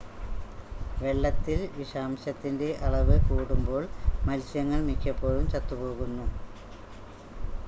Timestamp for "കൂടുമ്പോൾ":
3.27-3.83